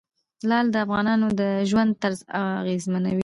[0.49, 2.19] لعل د افغانانو د ژوند طرز
[2.61, 3.19] اغېزمنوي.